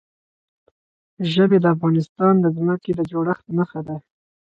ژبې 1.31 1.57
د 1.61 1.65
افغانستان 1.75 2.33
د 2.39 2.45
ځمکې 2.57 2.91
د 2.95 3.01
جوړښت 3.11 3.45
نښه 3.57 3.81
ده. 3.87 3.97